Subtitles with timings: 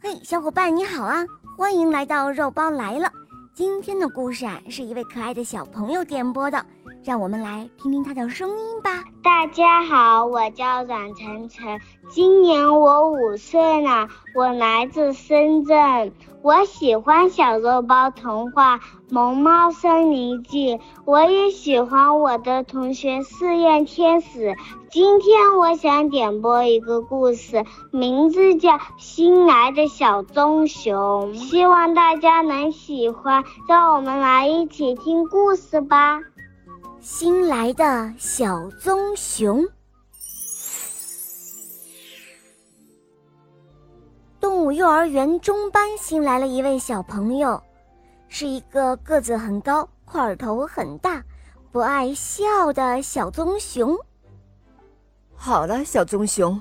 [0.00, 1.26] 嘿，小伙伴你好啊！
[1.56, 3.10] 欢迎来到肉包来了。
[3.52, 6.64] 今天的故事啊，是一位可爱的小朋友点播的，
[7.04, 9.04] 让我们来听听他的声音吧。
[9.22, 16.12] 大家好，我叫阮晨晨，今年我五岁了，我来自深圳。
[16.42, 18.78] 我喜欢小肉包童话
[19.10, 24.56] 《萌猫森林记》，我也喜欢我的同学试验天使。
[24.90, 33.44] 今天我想点播一个故事，名字叫《新来的小棕熊》，希望大家能喜欢。
[33.68, 36.20] 让我们来一起听故事吧。
[37.00, 39.64] 新来的小棕熊。
[44.40, 47.62] 动物幼儿园中班新来了一位小朋友，
[48.28, 51.22] 是一个个子很高、块头很大、
[51.70, 53.96] 不爱笑的小棕熊。
[55.36, 56.60] 好了，小棕熊，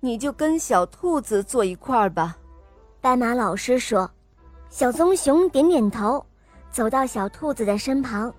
[0.00, 2.36] 你就跟小兔子坐一块儿吧。
[3.00, 4.10] 斑马老师说。
[4.68, 6.24] 小棕熊点点头，
[6.70, 8.34] 走到小兔子的身旁。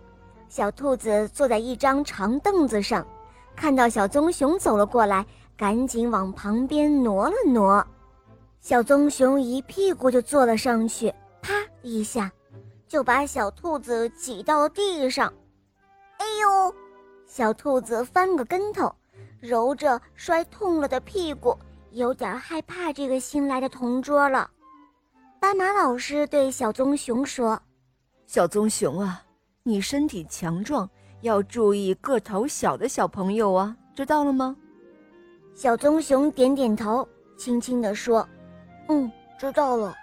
[0.54, 3.04] 小兔子坐在一张长凳子上，
[3.56, 5.26] 看到小棕熊走了过来，
[5.58, 7.84] 赶紧往旁边挪了挪。
[8.62, 12.32] 小棕熊一屁股就坐了上去，啪一下，
[12.88, 15.34] 就把小兔子挤到了地上。
[16.20, 16.76] 哎呦！
[17.26, 18.94] 小兔子翻个跟头，
[19.40, 21.58] 揉着摔痛了的屁股，
[21.90, 24.48] 有点害怕这个新来的同桌了。
[25.40, 27.60] 斑马老师对小棕熊说
[28.28, 29.24] ：“小棕熊啊，
[29.66, 30.90] 你身体强壮，
[31.22, 34.58] 要注意个头小的小朋友啊，知道了吗？”
[35.56, 38.28] 小棕熊点点头，轻轻地说。
[38.90, 39.96] 嗯，知道了。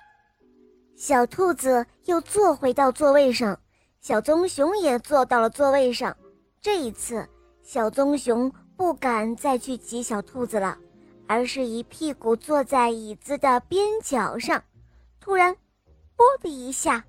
[0.97, 3.58] 小兔子又坐回到座位上，
[4.00, 6.16] 小棕熊也坐到了座位上。
[6.62, 7.28] 这一次，
[7.62, 10.78] 小棕熊不敢再去挤小兔子了，
[11.27, 14.62] 而是一屁股坐在椅子的边角上。
[15.20, 15.55] 突然，
[16.16, 17.05] 啵的一下，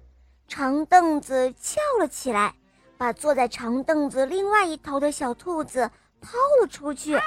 [0.51, 2.53] 长凳子翘了起来，
[2.97, 5.89] 把坐在长凳子另外一头的小兔子
[6.19, 7.17] 抛了出去。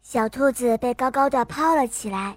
[0.00, 2.34] 小兔子被高高的抛了起来。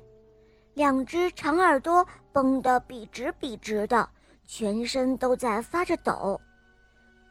[0.73, 4.09] 两只长耳朵绷得笔直笔直的，
[4.45, 6.41] 全身都在发着抖。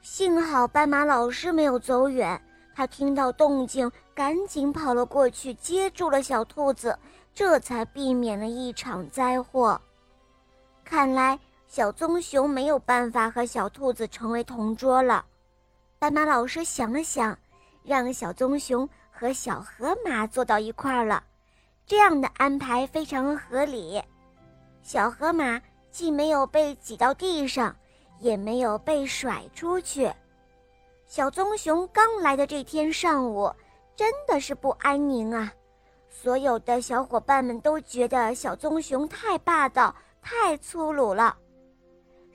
[0.01, 2.41] 幸好斑马老师没有走远，
[2.75, 6.99] 他听到动静，赶紧跑了过去，接住了小兔子，
[7.35, 9.79] 这才避免了一场灾祸。
[10.83, 11.39] 看来
[11.69, 15.25] 小棕熊没有办法和小兔子成为同桌了。
[15.99, 17.37] 斑马老师想了想，
[17.83, 21.23] 让小棕熊和小河马坐到一块儿了。
[21.87, 24.03] 这样的安排非常合理，
[24.83, 25.61] 小河马
[25.91, 27.75] 既没有被挤到地上，
[28.21, 30.11] 也没有被甩出去。
[31.07, 33.53] 小棕熊刚来的这天上午，
[33.95, 35.53] 真的是不安宁啊！
[36.09, 41.37] 所有的小伙伴们都觉得小棕熊太霸道、太粗鲁了。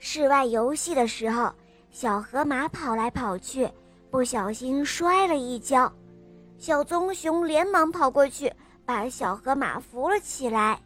[0.04, 1.48] 室外游戏的时候，
[1.92, 3.70] 小河马跑来跑去，
[4.10, 5.90] 不小心摔了一跤，
[6.58, 8.52] 小棕熊连忙跑过去。
[8.84, 10.76] 把小河马扶了起来，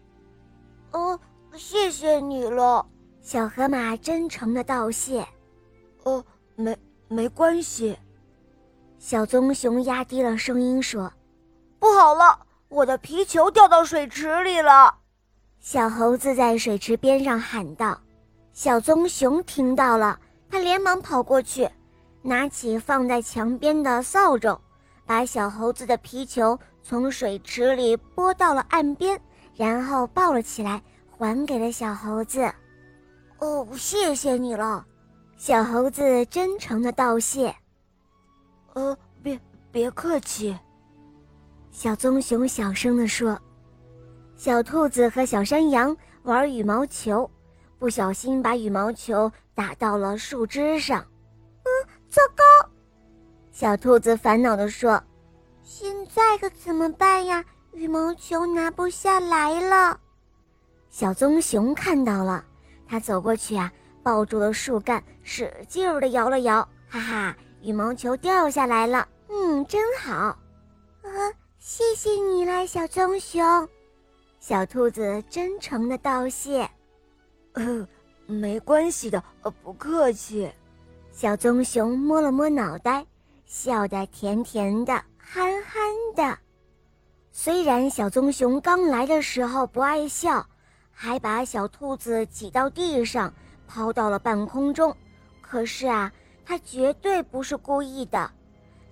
[0.93, 1.19] 哦，
[1.57, 2.87] 谢谢你了，
[3.23, 5.27] 小河马真诚的道谢。
[6.05, 6.23] 哦，
[6.55, 6.77] 没
[7.09, 7.97] 没关系。
[8.99, 11.11] 小棕熊压低了声音说
[11.81, 12.39] ：“不好了，
[12.69, 14.95] 我的皮球掉到水池里了。”
[15.59, 17.99] 小猴子在水池边上喊道。
[18.57, 20.19] 小棕熊听到了，
[20.49, 21.69] 他连忙跑过去，
[22.23, 24.59] 拿起放在墙边的扫帚，
[25.05, 26.59] 把小猴子的皮球。
[26.83, 29.21] 从水池里拨到了岸边，
[29.55, 30.83] 然后抱了起来，
[31.19, 32.51] 还给了小猴子。
[33.41, 34.87] 哦，谢谢你了，
[35.37, 37.55] 小猴子真诚的道谢。
[38.73, 39.39] 呃，别
[39.71, 40.57] 别客气，
[41.71, 43.39] 小棕熊小声的说。
[44.35, 47.31] 小兔子和小山羊玩羽毛球，
[47.79, 51.01] 不小心把羽毛球打到了树枝上。
[51.65, 51.69] 嗯，
[52.09, 52.71] 糟糕！
[53.53, 55.03] 小兔子烦恼地说。
[55.63, 57.45] 现在可怎么办呀？
[57.73, 60.01] 羽毛球拿不下来了。
[60.89, 62.45] 小棕熊看到了，
[62.89, 63.71] 他走过去啊，
[64.03, 69.07] 抱住了树干，使劲儿地摇了摇，哈哈，羽毛球掉下来了。
[69.29, 70.39] 嗯，真好。
[71.03, 71.11] 呃，
[71.59, 73.69] 谢谢你啦，小棕熊。
[74.39, 76.71] 小兔子真诚的道谢。
[77.57, 77.87] 呃，
[78.27, 80.51] 没关系的，呃，不客气。
[81.11, 83.05] 小棕熊摸了摸脑袋，
[83.47, 84.93] 笑得甜甜的。
[85.19, 85.83] 憨憨
[86.15, 86.39] 的，
[87.33, 90.47] 虽然小棕熊刚来的时候不爱笑，
[90.93, 93.33] 还把小兔子挤到地上，
[93.67, 94.95] 抛到了半空中，
[95.41, 96.13] 可是啊，
[96.45, 98.31] 它绝对不是故意的。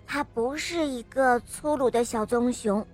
[0.06, 2.84] 它不是一个粗鲁的小棕熊，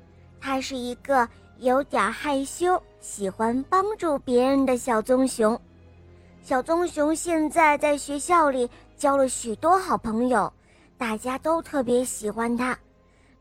[0.40, 1.28] 它是一个
[1.60, 5.60] 有点害羞，喜欢帮助别人的小棕熊。
[6.42, 10.50] 小棕熊现在在学校里交了许多好朋友，
[10.96, 12.78] 大家都特别喜欢它。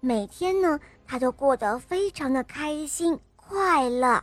[0.02, 0.78] 每天呢，
[1.08, 4.22] 它都过得非常的开心快乐。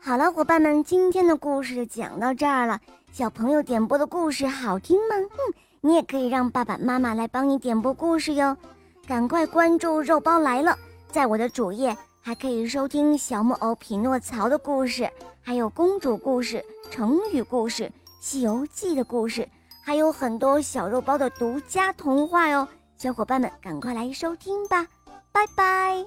[0.00, 2.80] 好了，伙伴们，今天的故事就讲到这儿了。
[3.10, 5.16] 小朋友点播的故事好听吗？
[5.16, 8.56] 嗯，你也可以让爸爸妈妈来帮你点播故事哟。
[9.04, 10.78] 赶快关注“肉包来了”，
[11.14, 15.08] 在我的主页还可以收听小木偶匹诺曹的故事，
[15.40, 17.88] 还有公主故事、成语故事、
[18.20, 19.48] 西游记的故事，
[19.84, 22.66] 还有很多小肉包的独家童话哟。
[22.98, 24.88] 小伙伴们，赶快来收听吧！
[25.30, 26.04] 拜拜。